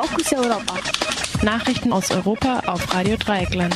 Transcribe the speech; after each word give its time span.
Fokus 0.00 0.32
Europa. 0.32 0.74
Nachrichten 1.42 1.92
aus 1.92 2.12
Europa 2.12 2.60
auf 2.66 2.94
Radio 2.94 3.16
Dreieckland. 3.16 3.74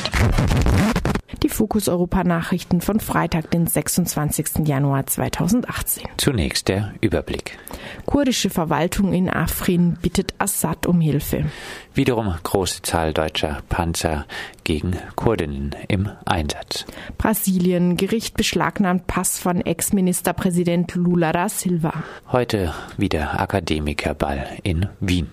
Die 1.43 1.49
Fokus 1.49 1.89
Europa 1.89 2.23
Nachrichten 2.23 2.79
von 2.79 3.01
Freitag, 3.01 3.51
den 3.51 3.67
26. 3.67 4.65
Januar 4.65 5.05
2018. 5.05 6.05
Zunächst 6.15 6.69
der 6.69 6.93
Überblick. 7.01 7.57
Kurdische 8.05 8.49
Verwaltung 8.49 9.11
in 9.11 9.29
Afrin 9.29 9.97
bittet 10.01 10.33
Assad 10.37 10.87
um 10.87 11.01
Hilfe. 11.01 11.43
Wiederum 11.93 12.33
große 12.41 12.83
Zahl 12.83 13.11
deutscher 13.11 13.57
Panzer 13.67 14.25
gegen 14.63 14.95
Kurdinnen 15.17 15.75
im 15.89 16.09
Einsatz. 16.23 16.85
Brasilien 17.17 17.97
Gericht 17.97 18.37
beschlagnahmt 18.37 19.07
Pass 19.07 19.39
von 19.39 19.59
Ex-Ministerpräsident 19.59 20.95
Lula 20.95 21.33
da 21.33 21.49
Silva. 21.49 21.91
Heute 22.31 22.73
wieder 22.95 23.41
Akademikerball 23.41 24.47
in 24.63 24.87
Wien. 25.01 25.27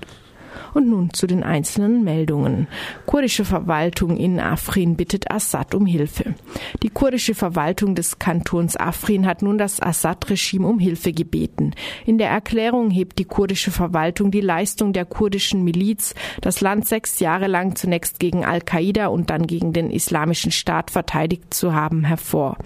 Und 0.75 0.89
nun 0.89 1.13
zu 1.13 1.27
den 1.27 1.43
einzelnen 1.43 2.05
Meldungen. 2.05 2.69
Kurdische 3.07 3.45
Verwaltung 3.45 4.17
in 4.17 4.41
Afrin 4.41 4.97
bittet 4.97 5.31
Assad 5.31 5.75
um 5.75 5.87
Hilfe. 5.87 6.35
Die 6.83 6.91
kurdische 6.91 7.35
Verwaltung 7.35 7.95
des 7.95 8.19
Kantons 8.19 8.77
Afrin 8.77 9.27
hat 9.27 9.43
nun 9.43 9.59
das 9.59 9.81
Assad-Regime 9.81 10.67
um 10.67 10.79
Hilfe 10.79 11.13
gebeten. 11.13 11.73
In 12.07 12.19
der 12.19 12.31
Erklärung 12.31 12.91
hebt 12.91 13.19
die 13.19 13.25
kurdische 13.25 13.71
Verwaltung 13.71 14.31
die 14.31 14.41
Leistung 14.41 14.93
der 14.93 15.05
kurdischen 15.05 15.65
Miliz, 15.65 16.15
das 16.41 16.61
Land 16.61 16.87
sechs 16.87 17.21
Jahre 17.21 17.47
lang 17.47 17.77
zunächst 17.77 18.19
gegen 18.19 18.45
Al-Qaida 18.45 19.09
und 19.09 19.31
dann 19.31 19.47
gegen 19.47 19.73
den 19.73 19.91
Islamischen 19.91 20.53
Staat 20.53 20.91
verteidigt 20.91 21.53
zu 21.55 21.75
haben, 21.75 22.05
hervor. 22.05 22.57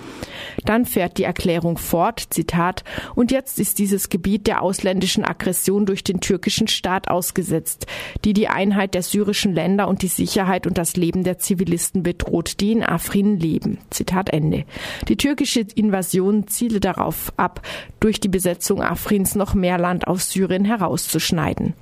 Dann 0.64 0.84
fährt 0.84 1.18
die 1.18 1.24
Erklärung 1.24 1.78
fort, 1.78 2.26
Zitat, 2.30 2.84
und 3.14 3.30
jetzt 3.30 3.58
ist 3.58 3.78
dieses 3.78 4.08
Gebiet 4.08 4.46
der 4.46 4.62
ausländischen 4.62 5.24
Aggression 5.24 5.86
durch 5.86 6.04
den 6.04 6.20
türkischen 6.20 6.68
Staat 6.68 7.08
ausgesetzt 7.08 7.73
die 8.24 8.32
die 8.32 8.48
Einheit 8.48 8.94
der 8.94 9.02
syrischen 9.02 9.54
Länder 9.54 9.88
und 9.88 10.02
die 10.02 10.08
Sicherheit 10.08 10.66
und 10.66 10.78
das 10.78 10.96
Leben 10.96 11.24
der 11.24 11.38
Zivilisten 11.38 12.02
bedroht, 12.02 12.60
die 12.60 12.72
in 12.72 12.82
Afrin 12.82 13.38
leben. 13.38 13.78
Zitat 13.90 14.30
Ende. 14.30 14.64
Die 15.08 15.16
türkische 15.16 15.66
Invasion 15.74 16.48
ziele 16.48 16.80
darauf 16.80 17.32
ab, 17.36 17.62
durch 18.00 18.20
die 18.20 18.28
Besetzung 18.28 18.82
Afrins 18.82 19.34
noch 19.34 19.54
mehr 19.54 19.78
Land 19.78 20.06
aus 20.06 20.30
Syrien 20.30 20.64
herauszuschneiden. 20.64 21.74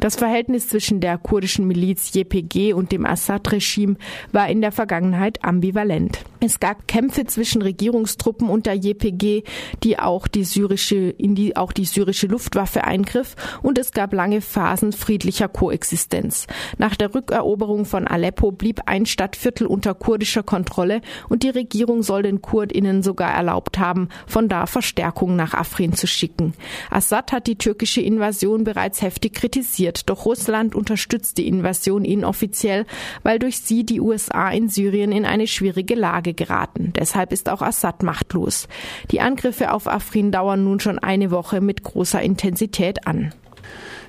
Das 0.00 0.16
Verhältnis 0.16 0.68
zwischen 0.68 1.00
der 1.00 1.18
kurdischen 1.18 1.66
Miliz 1.66 2.14
YPG 2.14 2.72
und 2.72 2.92
dem 2.92 3.06
Assad-Regime 3.06 3.96
war 4.32 4.48
in 4.48 4.60
der 4.60 4.72
Vergangenheit 4.72 5.44
ambivalent. 5.44 6.24
Es 6.44 6.60
gab 6.60 6.86
Kämpfe 6.86 7.24
zwischen 7.24 7.62
Regierungstruppen 7.62 8.50
und 8.50 8.66
der 8.66 8.74
YPG, 8.76 9.44
die 9.82 9.98
auch 9.98 10.28
die 10.28 10.44
syrische, 10.44 10.96
in 10.96 11.34
die 11.34 11.56
auch 11.56 11.72
die 11.72 11.86
syrische 11.86 12.26
Luftwaffe 12.26 12.84
eingriff, 12.84 13.34
und 13.62 13.78
es 13.78 13.92
gab 13.92 14.12
lange 14.12 14.42
Phasen 14.42 14.92
friedlicher 14.92 15.48
Koexistenz. 15.48 16.46
Nach 16.76 16.96
der 16.96 17.14
Rückeroberung 17.14 17.86
von 17.86 18.06
Aleppo 18.06 18.52
blieb 18.52 18.82
ein 18.84 19.06
Stadtviertel 19.06 19.66
unter 19.66 19.94
kurdischer 19.94 20.42
Kontrolle 20.42 21.00
und 21.30 21.44
die 21.44 21.48
Regierung 21.48 22.02
soll 22.02 22.22
den 22.22 22.42
Kurdinnen 22.42 23.02
sogar 23.02 23.32
erlaubt 23.32 23.78
haben, 23.78 24.10
von 24.26 24.50
da 24.50 24.66
Verstärkung 24.66 25.36
nach 25.36 25.54
Afrin 25.54 25.94
zu 25.94 26.06
schicken. 26.06 26.52
Assad 26.90 27.32
hat 27.32 27.46
die 27.46 27.56
türkische 27.56 28.02
Invasion 28.02 28.64
bereits 28.64 29.00
heftig 29.00 29.32
kritisiert, 29.32 30.10
doch 30.10 30.26
Russland 30.26 30.74
unterstützt 30.74 31.38
die 31.38 31.48
Invasion 31.48 32.04
inoffiziell, 32.04 32.84
weil 33.22 33.38
durch 33.38 33.60
sie 33.60 33.86
die 33.86 34.02
USA 34.02 34.50
in 34.50 34.68
Syrien 34.68 35.10
in 35.10 35.24
eine 35.24 35.46
schwierige 35.46 35.94
Lage 35.94 36.33
geraten. 36.34 36.92
Deshalb 36.94 37.32
ist 37.32 37.48
auch 37.48 37.62
Assad 37.62 38.02
machtlos. 38.02 38.68
Die 39.10 39.20
Angriffe 39.20 39.72
auf 39.72 39.86
Afrin 39.86 40.32
dauern 40.32 40.64
nun 40.64 40.80
schon 40.80 40.98
eine 40.98 41.30
Woche 41.30 41.60
mit 41.60 41.82
großer 41.82 42.20
Intensität 42.20 43.06
an. 43.06 43.32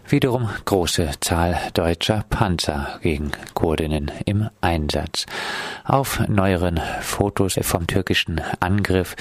Wiederum 0.07 0.47
große 0.65 1.13
Zahl 1.19 1.57
deutscher 1.73 2.23
Panzer 2.29 2.99
gegen 3.01 3.31
Kurdinnen 3.55 4.11
im 4.25 4.49
Einsatz. 4.61 5.25
Auf 5.83 6.19
neueren 6.27 6.79
Fotos 7.01 7.57
vom 7.63 7.87
türkischen 7.87 8.39
Angriff 8.59 9.15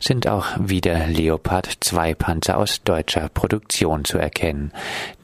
sind 0.00 0.26
auch 0.26 0.46
wieder 0.58 1.06
Leopard 1.06 1.68
2 1.80 2.14
Panzer 2.14 2.58
aus 2.58 2.82
deutscher 2.82 3.28
Produktion 3.28 4.04
zu 4.04 4.18
erkennen. 4.18 4.72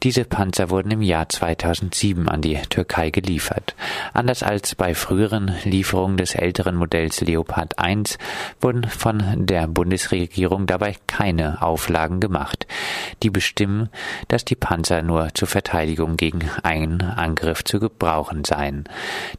Diese 0.03 0.23
Panzer 0.23 0.69
wurden 0.69 0.91
im 0.91 1.01
Jahr 1.01 1.27
2007 1.27 2.29
an 2.29 2.41
die 2.41 2.55
Türkei 2.69 3.09
geliefert. 3.09 3.75
Anders 4.13 4.41
als 4.41 4.73
bei 4.73 4.95
früheren 4.95 5.53
Lieferungen 5.65 6.15
des 6.15 6.33
älteren 6.33 6.75
Modells 6.75 7.19
Leopard 7.19 7.77
1 7.77 8.17
wurden 8.61 8.85
von 8.85 9.45
der 9.45 9.67
Bundesregierung 9.67 10.65
dabei 10.65 10.95
keine 11.07 11.61
Auflagen 11.61 12.21
gemacht, 12.21 12.67
die 13.21 13.29
bestimmen, 13.29 13.89
dass 14.29 14.45
die 14.45 14.55
Panzer 14.55 14.92
Panzer 14.93 15.01
nur 15.01 15.33
zur 15.33 15.47
Verteidigung 15.47 16.17
gegen 16.17 16.49
einen 16.61 17.01
Angriff 17.01 17.63
zu 17.63 17.79
gebrauchen 17.79 18.43
seien. 18.43 18.83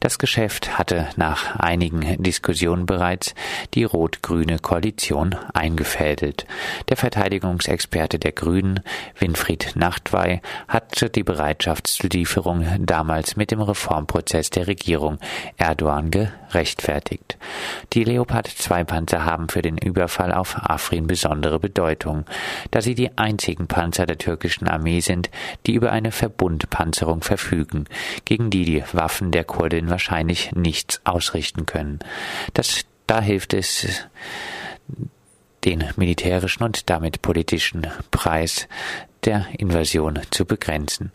Das 0.00 0.18
Geschäft 0.18 0.78
hatte 0.78 1.06
nach 1.16 1.56
einigen 1.56 2.20
Diskussionen 2.22 2.86
bereits 2.86 3.34
die 3.74 3.84
rot-grüne 3.84 4.58
Koalition 4.58 5.36
eingefädelt. 5.52 6.46
Der 6.88 6.96
Verteidigungsexperte 6.96 8.18
der 8.18 8.32
Grünen, 8.32 8.80
Winfried 9.18 9.76
Nachtwey, 9.76 10.40
hatte 10.66 11.08
die 11.08 11.22
Bereitschaftslieferung 11.22 12.66
damals 12.80 13.36
mit 13.36 13.52
dem 13.52 13.60
Reformprozess 13.60 14.50
der 14.50 14.66
Regierung 14.66 15.18
Erdogan 15.56 16.10
gerechtfertigt. 16.10 17.36
Die 17.92 18.02
Leopard 18.02 18.48
2 18.48 18.84
Panzer 18.84 19.24
haben 19.24 19.48
für 19.48 19.62
den 19.62 19.78
Überfall 19.78 20.32
auf 20.32 20.56
Afrin 20.56 21.06
besondere 21.06 21.60
Bedeutung, 21.60 22.24
da 22.72 22.80
sie 22.80 22.94
die 22.94 23.16
einzigen 23.16 23.68
Panzer 23.68 24.06
der 24.06 24.18
türkischen 24.18 24.66
Armee 24.66 25.00
sind, 25.00 25.30
die 25.66 25.74
über 25.74 25.92
eine 25.92 26.12
Verbundpanzerung 26.12 27.22
verfügen, 27.22 27.86
gegen 28.24 28.50
die 28.50 28.64
die 28.64 28.84
Waffen 28.92 29.30
der 29.30 29.44
Kurdin 29.44 29.90
wahrscheinlich 29.90 30.52
nichts 30.52 31.00
ausrichten 31.04 31.66
können. 31.66 32.00
Das, 32.54 32.84
da 33.06 33.20
hilft 33.20 33.54
es, 33.54 34.06
den 35.64 35.84
militärischen 35.96 36.62
und 36.62 36.90
damit 36.90 37.22
politischen 37.22 37.86
Preis 38.10 38.68
der 39.24 39.46
Invasion 39.58 40.20
zu 40.30 40.44
begrenzen. 40.44 41.10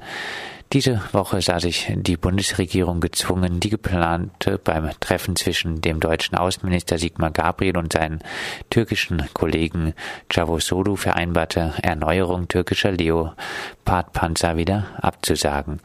Diese 0.72 1.02
Woche 1.14 1.42
sah 1.42 1.60
sich 1.60 1.92
die 1.96 2.16
Bundesregierung 2.16 3.00
gezwungen, 3.00 3.60
die 3.60 3.72
geplante 3.72 4.60
beim 4.60 4.92
Treffen 5.00 5.36
zwischen 5.36 5.82
dem 5.82 6.00
deutschen 6.00 6.38
Außenminister 6.38 7.00
Sigmar 7.00 7.32
Gabriel 7.32 7.76
und 7.76 7.94
seinen 7.94 8.20
türkischen 8.70 9.28
Kollegen 9.34 9.96
Cavusoglu 10.30 10.96
vereinbarte 10.96 11.74
Erneuerung 11.82 12.48
türkischer 12.48 12.92
Leopardpanzer 12.92 14.58
wieder 14.58 14.86
abzusagen. 15.02 15.80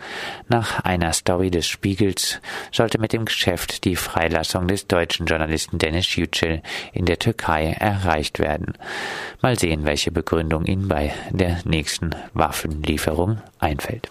Nach 0.51 0.81
einer 0.81 1.15
Story 1.15 1.51
des 1.51 1.67
Spiegels 1.67 2.43
sollte 2.71 2.99
mit 2.99 3.15
dem 3.15 3.25
Geschäft 3.25 3.87
die 3.87 3.97
Freilassung 3.97 4.69
des 4.69 4.87
deutschen 4.87 5.25
Journalisten 5.25 5.79
Dennis 5.79 6.15
Yücel 6.15 6.61
in 6.93 7.07
der 7.07 7.19
Türkei 7.19 7.73
erreicht 7.73 8.39
werden. 8.39 8.75
Mal 9.41 9.59
sehen, 9.59 9.87
welche 9.87 10.11
Begründung 10.11 10.67
Ihnen 10.67 10.89
bei 10.89 11.15
der 11.31 11.61
nächsten 11.65 12.11
Waffenlieferung 12.35 13.41
einfällt. 13.59 14.11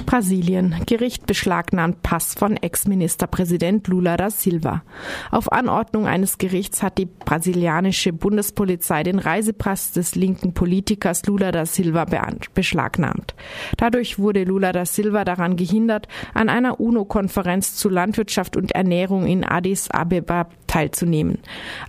Brasilien. 0.05 0.75
Gericht 0.85 1.25
beschlagnahmt 1.25 2.03
Pass 2.03 2.33
von 2.33 2.57
Ex-Ministerpräsident 2.57 3.87
Lula 3.87 4.17
da 4.17 4.29
Silva. 4.29 4.83
Auf 5.31 5.51
Anordnung 5.51 6.07
eines 6.07 6.37
Gerichts 6.37 6.83
hat 6.83 6.97
die 6.97 7.05
brasilianische 7.05 8.13
Bundespolizei 8.13 9.03
den 9.03 9.19
Reisepass 9.19 9.91
des 9.91 10.15
linken 10.15 10.53
Politikers 10.53 11.25
Lula 11.25 11.51
da 11.51 11.65
Silva 11.65 12.05
beschlagnahmt. 12.53 13.35
Dadurch 13.77 14.19
wurde 14.19 14.43
Lula 14.43 14.71
da 14.71 14.85
Silva 14.85 15.25
daran 15.25 15.55
gehindert, 15.55 16.07
an 16.33 16.49
einer 16.49 16.79
UNO-Konferenz 16.79 17.75
zu 17.75 17.89
Landwirtschaft 17.89 18.57
und 18.57 18.71
Ernährung 18.71 19.25
in 19.25 19.43
Addis 19.43 19.91
Abeba 19.91 20.47
teilzunehmen. 20.71 21.39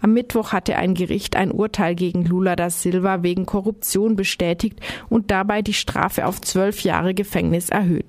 Am 0.01 0.13
Mittwoch 0.13 0.53
hatte 0.53 0.77
ein 0.77 0.95
Gericht 0.95 1.37
ein 1.37 1.53
Urteil 1.53 1.95
gegen 1.95 2.25
Lula 2.25 2.57
da 2.57 2.69
Silva 2.69 3.23
wegen 3.23 3.47
Korruption 3.47 4.17
bestätigt 4.17 4.81
und 5.09 5.31
dabei 5.31 5.63
die 5.63 5.73
Strafe 5.73 6.27
auf 6.27 6.41
zwölf 6.41 6.81
Jahre 6.83 7.15
Gefängnis 7.15 7.69
erhöht. 7.69 8.02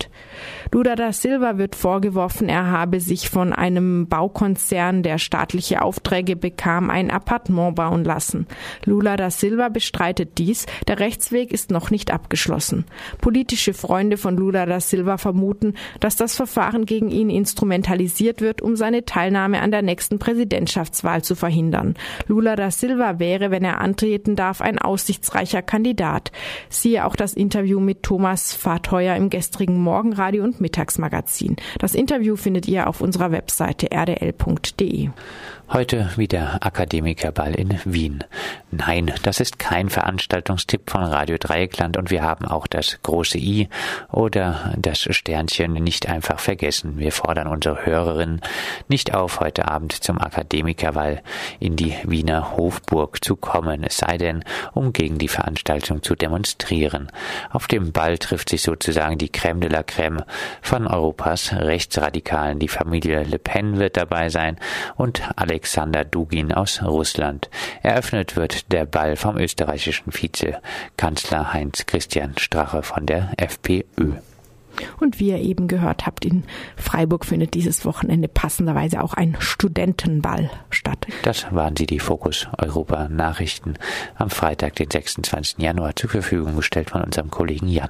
Lula 0.72 0.95
da 0.95 1.13
Silva 1.13 1.57
wird 1.57 1.75
vorgeworfen, 1.75 2.50
er 2.50 2.72
habe 2.72 3.00
sich 3.00 3.30
von 3.30 3.54
einem 3.54 4.07
Baukonzern, 4.07 5.04
der 5.04 5.18
staatliche 5.18 5.81
Aufträge 5.81 6.36
bekam, 6.36 6.90
ein 6.90 7.12
Appartement 7.12 7.75
bauen 7.75 8.04
lassen. 8.04 8.48
Lula 8.86 9.16
da 9.18 9.30
Silva 9.30 9.69
bestreitet 9.69 10.38
dies. 10.38 10.66
Der 10.88 11.00
Rechtsweg 11.00 11.51
ist 11.51 11.72
noch 11.72 11.92
nicht 11.92 12.12
abgeschlossen. 12.12 12.86
Politische 13.22 13.74
Freunde 13.74 14.18
von 14.18 14.36
Lula 14.36 14.66
da 14.66 14.80
Silva 14.80 15.18
vermuten, 15.18 15.75
dass 16.00 16.16
das 16.16 16.36
Verfahren 16.36 16.86
gegen 16.86 17.10
ihn 17.10 17.30
instrumentalisiert 17.30 18.42
wird, 18.42 18.62
um 18.62 18.75
seine 18.75 19.06
Teilnahme 19.06 19.62
an 19.62 19.72
der 19.72 19.81
nächsten 19.81 20.19
Präsidentschaft 20.19 20.54
Präsidentschaftswahl 20.54 21.24
zu 21.24 21.36
verhindern. 21.36 21.95
Lula 22.28 22.56
da 22.56 22.72
Silva 22.72 23.19
wäre, 23.19 23.51
wenn 23.51 23.63
er 23.63 23.81
antreten 23.81 24.36
darf, 24.36 24.62
ein 24.62 24.80
aussichtsreicher 24.80 25.62
Kandidat. 25.62 26.31
Siehe 26.69 27.06
auch 27.06 27.16
das 27.16 27.34
Interview 27.34 27.80
mit 27.80 28.04
Thomas 28.04 28.54
Fahrteuer 28.54 29.16
im 29.16 29.30
gestrigen 29.30 29.81
Morgenradio 29.83 30.44
und 30.44 30.62
Mittagsmagazin. 30.62 31.57
Das 31.80 31.94
Interview 31.94 32.35
findet 32.35 32.68
ihr 32.68 32.88
auf 32.88 33.01
unserer 33.01 33.31
Webseite 33.31 33.89
rdl.de. 33.91 35.09
Heute 35.74 36.12
wieder 36.18 36.59
Akademikerball 36.62 37.56
in 37.56 37.80
Wien. 37.85 38.24
Nein, 38.69 39.12
das 39.24 39.39
ist 39.39 39.57
kein 39.57 39.89
Veranstaltungstipp 39.89 40.91
von 40.91 41.03
Radio 41.03 41.38
Dreieckland 41.39 41.97
und 41.97 42.12
wir 42.12 42.21
haben 42.21 42.45
auch 42.45 42.68
das 42.68 43.00
große 43.01 43.39
I 43.39 43.69
oder 44.12 44.74
das 44.77 45.00
Sternchen 45.00 45.74
nicht 45.74 46.07
einfach 46.09 46.39
vergessen. 46.39 47.00
Wir 47.00 47.12
fordern 47.12 47.47
unsere 47.47 47.88
Hörerinnen 47.88 48.41
nicht 48.88 49.15
auf, 49.15 49.39
heute 49.39 49.68
Abend 49.68 49.94
zum 49.94 50.19
Akademikerball 50.19 51.24
in 51.59 51.75
die 51.75 51.95
Wiener 52.03 52.56
Hofburg 52.56 53.24
zu 53.24 53.35
kommen, 53.35 53.83
es 53.83 53.97
sei 53.97 54.18
denn, 54.18 54.44
um 54.74 54.94
gegen 54.94 55.18
die 55.18 55.27
Veranstaltung 55.27 56.03
zu 56.03 56.13
demonstrieren. 56.13 57.12
Auf 57.50 57.68
dem 57.68 57.91
Ball 57.94 58.19
trifft 58.19 58.50
sich 58.50 58.62
sozusagen 58.62 59.18
die 59.18 59.30
Crème 59.30 59.59
de 59.59 59.69
la 59.74 59.81
Crème 59.81 60.24
von 60.62 60.88
Europas 60.88 61.52
Rechtsradikalen. 61.52 62.60
Die 62.60 62.70
Familie 62.70 63.24
Le 63.24 63.40
Pen 63.40 63.80
wird 63.80 63.98
dabei 63.98 64.30
sein 64.30 64.58
und 64.96 65.22
Alex 65.36 65.74
Alexander 65.74 66.04
Dugin 66.04 66.52
aus 66.52 66.84
Russland. 66.84 67.50
Eröffnet 67.81 68.36
wird 68.36 68.72
der 68.72 68.86
Ball 68.86 69.16
vom 69.16 69.38
österreichischen 69.38 70.14
Vizekanzler 70.14 71.52
Heinz 71.52 71.86
Christian 71.88 72.34
Strache 72.38 72.84
von 72.84 73.06
der 73.06 73.31
FPÖ. 73.38 74.14
Und 75.00 75.20
wie 75.20 75.30
ihr 75.30 75.40
eben 75.40 75.68
gehört 75.68 76.06
habt, 76.06 76.26
in 76.26 76.44
Freiburg 76.76 77.26
findet 77.26 77.54
dieses 77.54 77.86
Wochenende 77.86 78.28
passenderweise 78.28 79.02
auch 79.02 79.14
ein 79.14 79.36
Studentenball 79.40 80.52
statt. 80.69 81.08
Das 81.24 81.46
waren 81.52 81.76
sie, 81.76 81.86
die 81.86 82.00
Fokus 82.00 82.48
Europa 82.58 83.08
Nachrichten 83.08 83.76
am 84.16 84.30
Freitag, 84.30 84.76
den 84.76 84.92
26. 84.92 85.60
Januar, 85.60 85.96
zur 85.96 86.10
Verfügung 86.10 86.56
gestellt 86.56 86.90
von 86.90 87.04
unserem 87.04 87.31
Kollegen 87.31 87.68
Jan. 87.68 87.90